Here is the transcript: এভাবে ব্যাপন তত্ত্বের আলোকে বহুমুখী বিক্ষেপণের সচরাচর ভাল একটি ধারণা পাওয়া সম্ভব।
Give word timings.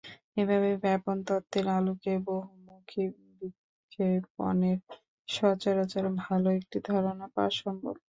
এভাবে 0.37 0.69
ব্যাপন 0.83 1.17
তত্ত্বের 1.27 1.65
আলোকে 1.77 2.13
বহুমুখী 2.27 3.03
বিক্ষেপণের 3.39 4.77
সচরাচর 5.27 6.05
ভাল 6.21 6.43
একটি 6.57 6.77
ধারণা 6.89 7.25
পাওয়া 7.33 7.51
সম্ভব। 7.61 7.95